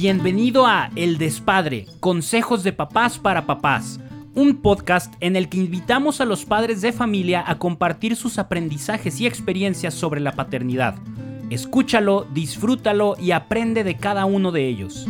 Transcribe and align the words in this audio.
Bienvenido 0.00 0.64
a 0.64 0.92
El 0.94 1.18
Despadre, 1.18 1.86
Consejos 1.98 2.62
de 2.62 2.72
Papás 2.72 3.18
para 3.18 3.46
Papás, 3.46 3.98
un 4.32 4.62
podcast 4.62 5.12
en 5.18 5.34
el 5.34 5.48
que 5.48 5.58
invitamos 5.58 6.20
a 6.20 6.24
los 6.24 6.44
padres 6.44 6.80
de 6.82 6.92
familia 6.92 7.42
a 7.44 7.58
compartir 7.58 8.14
sus 8.14 8.38
aprendizajes 8.38 9.20
y 9.20 9.26
experiencias 9.26 9.94
sobre 9.94 10.20
la 10.20 10.36
paternidad. 10.36 10.94
Escúchalo, 11.50 12.28
disfrútalo 12.32 13.16
y 13.20 13.32
aprende 13.32 13.82
de 13.82 13.96
cada 13.96 14.24
uno 14.24 14.52
de 14.52 14.68
ellos. 14.68 15.04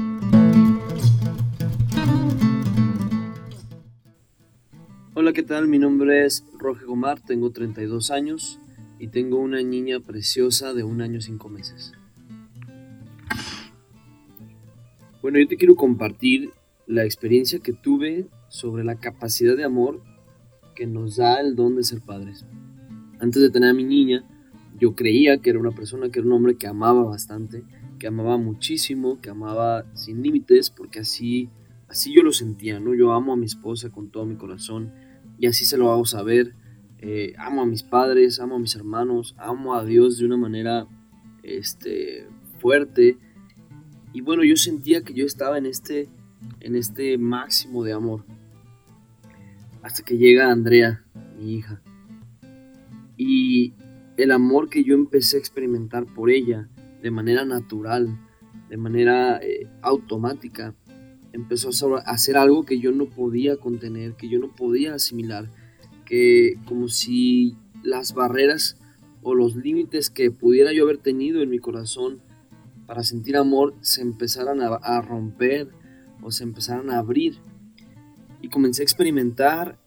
Hola, 5.12 5.34
¿qué 5.34 5.42
tal? 5.42 5.69
Mi 5.69 5.78
nombre 5.78 6.25
es 6.25 6.47
Roge 6.59 6.86
Gomar, 6.86 7.20
tengo 7.20 7.50
32 7.50 8.11
años 8.11 8.59
y 8.98 9.09
tengo 9.09 9.36
una 9.36 9.61
niña 9.61 10.00
preciosa 10.00 10.73
de 10.73 10.83
un 10.83 11.02
año 11.02 11.20
cinco 11.20 11.50
meses. 11.50 11.92
Bueno, 15.20 15.40
yo 15.40 15.48
te 15.48 15.56
quiero 15.56 15.74
compartir 15.74 16.50
la 16.86 17.04
experiencia 17.04 17.58
que 17.58 17.72
tuve 17.72 18.28
sobre 18.48 18.84
la 18.84 19.00
capacidad 19.00 19.56
de 19.56 19.64
amor 19.64 20.00
que 20.77 20.86
nos 20.86 21.16
da 21.16 21.41
el 21.41 21.56
don 21.56 21.74
de 21.74 21.82
ser 21.82 22.00
padres. 22.00 22.46
Antes 23.18 23.42
de 23.42 23.50
tener 23.50 23.70
a 23.70 23.74
mi 23.74 23.82
niña, 23.82 24.24
yo 24.78 24.94
creía 24.94 25.38
que 25.38 25.50
era 25.50 25.58
una 25.58 25.72
persona, 25.72 26.08
que 26.08 26.20
era 26.20 26.28
un 26.28 26.34
hombre 26.34 26.56
que 26.56 26.68
amaba 26.68 27.02
bastante, 27.02 27.64
que 27.98 28.06
amaba 28.06 28.38
muchísimo, 28.38 29.20
que 29.20 29.30
amaba 29.30 29.92
sin 29.92 30.22
límites, 30.22 30.70
porque 30.70 31.00
así, 31.00 31.50
así 31.88 32.14
yo 32.14 32.22
lo 32.22 32.30
sentía, 32.30 32.78
¿no? 32.78 32.94
Yo 32.94 33.12
amo 33.12 33.32
a 33.32 33.36
mi 33.36 33.46
esposa 33.46 33.91
con 33.91 34.10
todo 34.10 34.24
mi 34.24 34.36
corazón 34.36 34.92
y 35.36 35.48
así 35.48 35.64
se 35.64 35.78
lo 35.78 35.91
hago 35.91 36.06
saber. 36.06 36.55
Eh, 37.00 37.34
amo 37.38 37.62
a 37.62 37.66
mis 37.66 37.82
padres, 37.82 38.38
amo 38.38 38.55
a 38.55 38.60
mis 38.60 38.77
hermanos, 38.77 39.34
amo 39.36 39.75
a 39.75 39.84
Dios 39.84 40.16
de 40.19 40.27
una 40.27 40.36
manera 40.36 40.86
este, 41.42 42.28
fuerte 42.60 43.19
y 44.12 44.20
bueno, 44.20 44.45
yo 44.45 44.56
sentía 44.56 45.03
que 45.03 45.14
yo 45.14 45.27
estaba 45.27 45.59
en 45.59 45.67
este, 45.67 46.09
en 46.61 46.77
este 46.77 47.19
máximo 47.19 47.84
de 47.84 47.92
amor. 47.92 48.25
Hasta 49.83 50.03
que 50.03 50.17
llega 50.17 50.50
Andrea, 50.50 51.05
mi 51.39 51.55
hija. 51.55 51.83
Y 53.17 53.75
el 54.17 54.31
amor 54.31 54.69
que 54.69 54.84
yo 54.84 54.95
empecé 54.95 55.37
a 55.37 55.41
experimentar 55.41 56.06
por 56.06 56.31
ella 56.31 56.69
de 57.03 57.11
manera 57.11 57.45
natural, 57.45 58.19
de 58.69 58.77
manera 58.77 59.39
eh, 59.42 59.69
automática, 59.83 60.75
empezó 61.33 61.70
a 61.97 62.00
hacer 62.00 62.37
algo 62.37 62.65
que 62.65 62.81
yo 62.81 62.93
no 62.93 63.06
podía 63.06 63.56
contener, 63.56 64.15
que 64.15 64.28
yo 64.28 64.39
no 64.39 64.48
podía 64.48 64.95
asimilar, 64.95 65.50
que 66.05 66.59
como 66.65 66.89
si 66.89 67.56
las 67.83 68.15
barreras 68.15 68.78
o 69.22 69.34
los 69.34 69.56
límites 69.56 70.11
que 70.11 70.31
pudiera 70.31 70.72
yo 70.72 70.84
haber 70.84 70.98
tenido 70.98 71.43
en 71.43 71.50
mi 71.50 71.59
corazón 71.59 72.20
para 72.89 73.05
sentir 73.05 73.36
amor 73.36 73.75
se 73.83 74.00
empezaran 74.00 74.62
a, 74.62 75.00
romper 75.03 75.69
o 76.22 76.33
se 76.33 76.42
empezaran 76.42 76.89
a 76.89 76.98
abrir. 76.98 77.36
Y 78.41 78.48
comencé 78.48 78.81
a 78.81 78.84
experimentar 78.84 79.78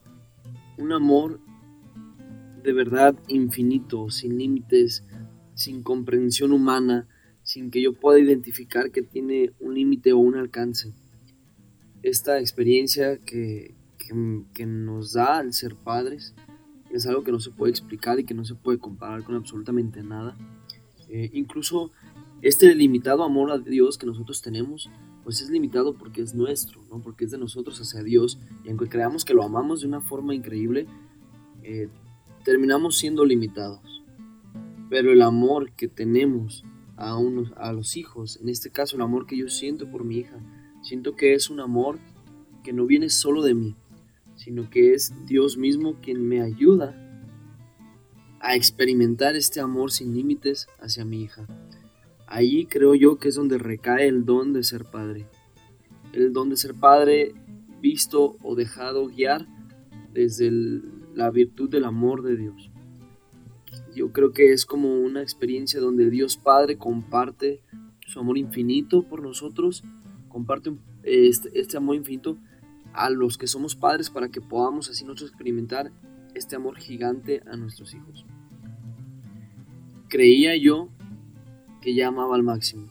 un 0.77 0.91
amor 0.91 1.39
de 2.61 2.73
verdad 2.73 3.16
infinito, 3.27 4.11
sin 4.11 4.38
límites, 4.38 5.03
sin 5.55 5.81
comprensión 5.81 6.52
humana, 6.52 7.07
sin 7.41 7.72
que 7.72 7.81
yo 7.81 7.94
pueda 7.94 8.19
identificar 8.19 8.91
que 8.91 9.02
tiene 9.02 9.52
un 9.59 9.73
límite 9.73 10.13
o 10.13 10.19
un 10.19 10.35
alcance. 10.35 10.94
Esta 12.03 12.39
experiencia 12.39 13.17
que, 13.17 13.73
nos 14.67 15.13
da 15.13 15.39
al 15.39 15.53
ser 15.53 15.75
padres 15.75 16.35
es 16.91 17.07
algo 17.07 17.23
que 17.23 17.31
no 17.31 17.39
se 17.39 17.49
puede 17.49 17.72
explicar 17.72 18.19
y 18.19 18.25
que 18.25 18.35
no 18.35 18.45
se 18.45 18.53
puede 18.53 18.77
comparar 18.77 19.23
con 19.23 19.33
absolutamente 19.33 20.03
nada. 20.03 20.38
Eh, 21.09 21.31
incluso 21.33 21.91
este 22.41 22.74
limitado 22.75 23.24
amor 23.24 23.52
a 23.52 23.59
Dios 23.59 23.97
que 23.97 24.06
nosotros 24.06 24.41
tenemos, 24.41 24.90
pues 25.24 25.41
es 25.41 25.50
limitado 25.50 25.94
porque 25.94 26.22
es 26.22 26.34
nuestro, 26.34 26.81
¿no? 26.90 27.02
porque 27.02 27.25
es 27.25 27.31
de 27.31 27.38
nosotros 27.38 27.79
hacia 27.79 28.02
Dios. 28.02 28.40
Y 28.63 28.69
aunque 28.69 28.90
creamos 28.90 29.25
que 29.25 29.34
lo 29.34 29.44
amamos 29.44 29.81
de 29.81 29.88
una 29.88 30.02
forma 30.02 30.34
increíble, 30.34 30.88
eh, 31.63 31.90
terminamos 32.44 32.97
siendo 32.97 33.25
limitados. 33.25 34.03
Pero 34.90 35.12
el 35.12 35.22
amor 35.22 35.72
que 35.74 35.88
tenemos 35.88 36.66
a, 36.97 37.16
unos, 37.18 37.53
a 37.57 37.72
los 37.74 37.96
hijos, 37.96 38.40
en 38.41 38.50
este 38.50 38.72
caso 38.72 38.96
el 38.96 39.03
amor 39.03 39.25
que 39.25 39.38
yo 39.38 39.47
siento 39.47 39.90
por 39.90 40.03
mi 40.03 40.18
hija, 40.18 40.38
siento 40.81 41.16
que 41.16 41.34
es 41.34 41.50
un 41.50 41.59
amor 41.59 42.00
que 42.63 42.74
no 42.74 42.85
viene 42.85 43.09
solo 43.09 43.44
de 43.44 43.53
mí, 43.53 43.75
sino 44.35 44.69
que 44.69 44.94
es 44.94 45.13
Dios 45.28 45.57
mismo 45.57 45.96
quien 46.01 46.28
me 46.28 46.41
ayuda 46.41 46.96
a 48.40 48.56
experimentar 48.56 49.35
este 49.35 49.59
amor 49.59 49.91
sin 49.91 50.16
límites 50.16 50.68
hacia 50.80 51.06
mi 51.06 51.22
hija. 51.22 51.46
Ahí 52.31 52.66
creo 52.66 52.96
yo 52.96 53.18
que 53.18 53.28
es 53.28 53.36
donde 53.36 53.58
recae 53.58 54.08
el 54.08 54.24
don 54.24 54.53
de 54.53 54.64
ser 54.64 54.86
padre. 54.86 55.28
El 56.14 56.31
don 56.31 56.50
de 56.50 56.56
ser 56.56 56.74
padre 56.74 57.34
visto 57.81 58.38
o 58.42 58.56
dejado 58.56 59.08
guiar 59.08 59.46
desde 60.14 60.50
la 61.14 61.30
virtud 61.30 61.69
del 61.69 61.84
amor 61.84 62.24
de 62.24 62.38
Dios. 62.38 62.72
Yo 63.94 64.14
creo 64.14 64.31
que 64.31 64.53
es 64.53 64.66
como 64.66 65.02
una 65.02 65.22
experiencia 65.22 65.81
donde 65.81 66.09
Dios 66.09 66.38
Padre 66.38 66.78
comparte 66.78 67.64
su 68.08 68.22
amor 68.22 68.38
infinito 68.38 69.03
por 69.03 69.22
nosotros, 69.22 69.84
comparte 70.30 70.74
este, 71.03 71.59
este 71.59 71.75
amor 71.75 71.98
infinito 71.98 72.38
a 72.94 73.09
los 73.09 73.38
que 73.38 73.48
somos 73.48 73.75
padres 73.75 74.09
para 74.09 74.30
que 74.30 74.40
podamos 74.40 74.90
así 74.90 75.03
nosotros 75.03 75.31
experimentar 75.31 75.92
este 76.34 76.56
amor 76.56 76.78
gigante 76.78 77.42
a 77.46 77.58
nuestros 77.58 77.94
hijos. 77.94 78.25
Creía 80.08 80.56
yo 80.56 80.88
que 81.81 81.94
ya 81.94 82.08
amaba 82.08 82.36
al 82.36 82.44
máximo. 82.44 82.88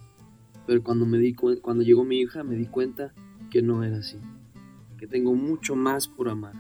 Pero 0.67 0.83
cuando, 0.83 1.07
me 1.07 1.19
di 1.19 1.35
cuando 1.35 1.83
llegó 1.83 2.05
mi 2.05 2.21
hija 2.21 2.45
me 2.45 2.57
di 2.57 2.67
cuenta 2.67 3.13
que 3.51 3.63
no 3.63 3.83
era 3.83 3.99
así. 3.99 4.19
Que 4.99 5.07
tengo 5.07 5.35
mucho 5.35 5.77
más 5.77 6.09
por 6.09 6.29
amar. 6.29 6.55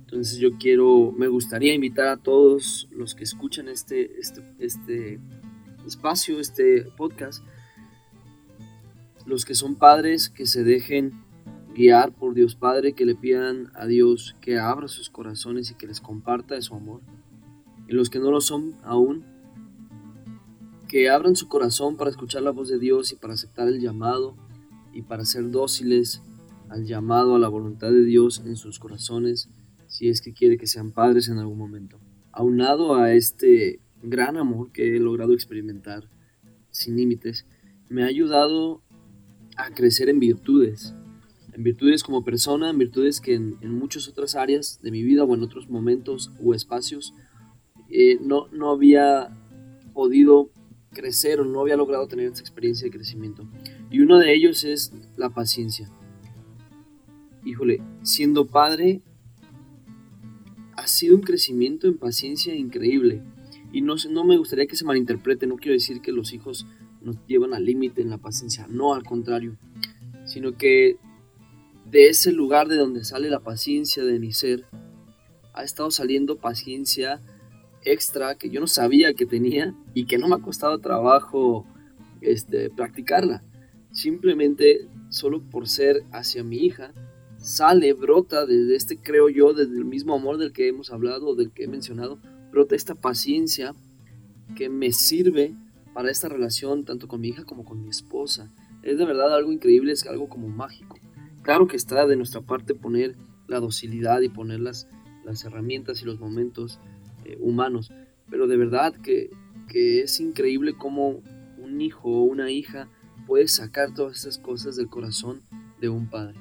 Entonces 0.00 0.38
yo 0.38 0.56
quiero, 0.58 1.12
me 1.12 1.26
gustaría 1.26 1.74
invitar 1.74 2.08
a 2.08 2.16
todos 2.16 2.88
los 2.90 3.14
que 3.14 3.24
escuchan 3.24 3.68
este, 3.68 4.18
este, 4.20 4.42
este 4.58 5.20
espacio, 5.86 6.40
este 6.40 6.82
podcast, 6.96 7.44
los 9.24 9.44
que 9.44 9.54
son 9.54 9.74
padres, 9.74 10.28
que 10.28 10.46
se 10.46 10.62
dejen 10.62 11.12
guiar 11.74 12.12
por 12.12 12.34
Dios 12.34 12.54
Padre, 12.54 12.94
que 12.94 13.04
le 13.04 13.14
pidan 13.14 13.70
a 13.74 13.86
Dios 13.86 14.36
que 14.40 14.58
abra 14.58 14.88
sus 14.88 15.10
corazones 15.10 15.70
y 15.70 15.74
que 15.74 15.86
les 15.86 16.00
comparta 16.00 16.54
de 16.54 16.62
su 16.62 16.74
amor. 16.74 17.02
Y 17.86 17.92
los 17.92 18.08
que 18.08 18.18
no 18.18 18.30
lo 18.30 18.40
son 18.40 18.74
aún, 18.82 19.24
que 20.88 21.08
abran 21.08 21.36
su 21.36 21.48
corazón 21.48 21.96
para 21.96 22.10
escuchar 22.10 22.42
la 22.42 22.50
voz 22.50 22.68
de 22.68 22.78
Dios 22.78 23.12
y 23.12 23.16
para 23.16 23.34
aceptar 23.34 23.68
el 23.68 23.80
llamado 23.80 24.36
y 24.92 25.02
para 25.02 25.24
ser 25.24 25.50
dóciles 25.50 26.22
al 26.68 26.84
llamado 26.84 27.36
a 27.36 27.38
la 27.38 27.48
voluntad 27.48 27.90
de 27.90 28.04
Dios 28.04 28.42
en 28.44 28.56
sus 28.56 28.78
corazones 28.78 29.48
si 29.88 30.08
es 30.08 30.20
que 30.20 30.32
quiere 30.32 30.58
que 30.58 30.66
sean 30.66 30.92
padres 30.92 31.28
en 31.28 31.38
algún 31.38 31.58
momento. 31.58 31.98
Aunado 32.32 32.96
a 32.96 33.12
este 33.12 33.80
gran 34.02 34.36
amor 34.36 34.72
que 34.72 34.96
he 34.96 35.00
logrado 35.00 35.32
experimentar 35.32 36.08
sin 36.70 36.96
límites, 36.96 37.46
me 37.88 38.02
ha 38.02 38.06
ayudado 38.06 38.82
a 39.56 39.70
crecer 39.70 40.08
en 40.08 40.18
virtudes, 40.18 40.94
en 41.52 41.62
virtudes 41.62 42.02
como 42.02 42.24
persona, 42.24 42.70
en 42.70 42.78
virtudes 42.78 43.20
que 43.20 43.34
en, 43.34 43.56
muchas 43.78 44.08
otras 44.08 44.34
áreas 44.34 44.80
de 44.82 44.90
mi 44.90 45.02
vida 45.02 45.24
o 45.24 45.34
en 45.34 45.42
otros 45.42 45.70
momentos 45.70 46.30
o 46.44 46.52
espacios 46.52 47.14
eh, 47.88 48.18
no, 48.20 48.48
no 48.48 48.70
había 48.70 49.30
podido 49.94 50.50
crecer 50.96 51.40
o 51.40 51.44
no 51.44 51.60
había 51.60 51.76
logrado 51.76 52.08
tener 52.08 52.26
esta 52.26 52.40
experiencia 52.40 52.86
de 52.86 52.90
crecimiento. 52.90 53.46
Y 53.90 54.00
uno 54.00 54.18
de 54.18 54.34
ellos 54.34 54.64
es 54.64 54.92
la 55.16 55.28
paciencia. 55.28 55.90
Híjole, 57.44 57.82
siendo 58.02 58.46
padre, 58.46 59.02
ha 60.74 60.86
sido 60.88 61.14
un 61.14 61.22
crecimiento 61.22 61.86
en 61.86 61.98
paciencia 61.98 62.54
increíble. 62.54 63.22
Y 63.72 63.82
no, 63.82 63.96
no 64.10 64.24
me 64.24 64.38
gustaría 64.38 64.66
que 64.66 64.76
se 64.76 64.86
malinterprete, 64.86 65.46
no 65.46 65.56
quiero 65.56 65.74
decir 65.74 66.00
que 66.00 66.12
los 66.12 66.32
hijos 66.32 66.66
nos 67.02 67.16
llevan 67.26 67.52
al 67.52 67.66
límite 67.66 68.00
en 68.00 68.08
la 68.08 68.18
paciencia, 68.18 68.66
no 68.68 68.94
al 68.94 69.04
contrario, 69.04 69.58
sino 70.24 70.56
que 70.56 70.96
de 71.84 72.08
ese 72.08 72.32
lugar 72.32 72.68
de 72.68 72.76
donde 72.76 73.04
sale 73.04 73.28
la 73.28 73.40
paciencia 73.40 74.02
de 74.02 74.18
mi 74.18 74.32
ser, 74.32 74.64
ha 75.52 75.62
estado 75.62 75.90
saliendo 75.90 76.38
paciencia 76.38 77.20
extra 77.86 78.36
que 78.36 78.50
yo 78.50 78.60
no 78.60 78.66
sabía 78.66 79.14
que 79.14 79.26
tenía 79.26 79.74
y 79.94 80.06
que 80.06 80.18
no 80.18 80.28
me 80.28 80.34
ha 80.34 80.38
costado 80.38 80.78
trabajo 80.78 81.64
este, 82.20 82.70
practicarla. 82.70 83.42
Simplemente 83.92 84.88
solo 85.08 85.40
por 85.42 85.68
ser 85.68 86.02
hacia 86.12 86.44
mi 86.44 86.58
hija, 86.58 86.92
sale, 87.38 87.92
brota 87.92 88.44
desde 88.44 88.76
este, 88.76 88.98
creo 88.98 89.28
yo, 89.28 89.52
desde 89.52 89.78
el 89.78 89.84
mismo 89.84 90.14
amor 90.14 90.38
del 90.38 90.52
que 90.52 90.68
hemos 90.68 90.90
hablado, 90.90 91.34
del 91.34 91.52
que 91.52 91.64
he 91.64 91.68
mencionado, 91.68 92.18
brota 92.50 92.74
esta 92.74 92.94
paciencia 92.94 93.74
que 94.54 94.68
me 94.68 94.92
sirve 94.92 95.54
para 95.94 96.10
esta 96.10 96.28
relación 96.28 96.84
tanto 96.84 97.08
con 97.08 97.20
mi 97.20 97.28
hija 97.28 97.44
como 97.44 97.64
con 97.64 97.82
mi 97.82 97.88
esposa. 97.88 98.52
Es 98.82 98.98
de 98.98 99.04
verdad 99.04 99.34
algo 99.34 99.52
increíble, 99.52 99.92
es 99.92 100.06
algo 100.06 100.28
como 100.28 100.48
mágico. 100.48 100.98
Claro 101.42 101.66
que 101.66 101.76
está 101.76 102.06
de 102.06 102.16
nuestra 102.16 102.40
parte 102.40 102.74
poner 102.74 103.16
la 103.46 103.60
docilidad 103.60 104.20
y 104.20 104.28
poner 104.28 104.60
las, 104.60 104.88
las 105.24 105.44
herramientas 105.44 106.02
y 106.02 106.04
los 106.04 106.18
momentos 106.18 106.80
eh, 107.26 107.38
humanos. 107.40 107.92
Pero 108.30 108.46
de 108.46 108.56
verdad 108.56 108.94
que, 108.94 109.30
es 109.74 110.20
increíble 110.20 110.74
cómo 110.78 111.20
un 111.58 111.80
hijo 111.82 112.08
o 112.08 112.22
una 112.22 112.50
hija 112.50 112.88
puedes 113.26 113.52
sacar 113.52 113.92
todas 113.92 114.18
esas 114.18 114.38
cosas 114.38 114.76
del 114.76 114.88
corazón 114.88 115.42
de 115.80 115.90
un 115.90 116.08
padre. 116.08 116.38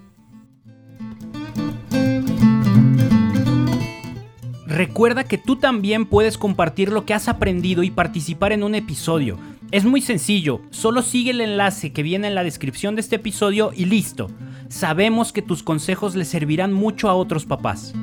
Recuerda 4.68 5.26
que 5.26 5.38
tú 5.38 5.58
también 5.58 6.06
puedes 6.06 6.38
compartir 6.38 6.92
lo 6.92 7.06
que 7.06 7.14
has 7.14 7.28
aprendido 7.28 7.84
y 7.84 7.92
participar 7.92 8.52
en 8.54 8.64
un 8.64 8.76
episodio. 8.76 9.38
Es 9.72 9.84
muy 9.84 10.02
sencillo, 10.02 10.62
solo 10.70 11.02
sigue 11.02 11.32
el 11.32 11.42
enlace 11.42 11.92
que 11.92 12.04
viene 12.04 12.28
en 12.28 12.36
la 12.36 12.44
descripción 12.44 12.96
de 12.96 13.02
este 13.02 13.18
episodio 13.18 13.72
y 13.76 13.86
listo. 13.86 14.30
Sabemos 14.70 15.34
que 15.34 15.42
tus 15.42 15.64
consejos 15.64 16.16
le 16.16 16.26
servirán 16.26 16.72
mucho 16.72 17.10
a 17.10 17.16
otros 17.16 17.46
papás. 17.46 17.94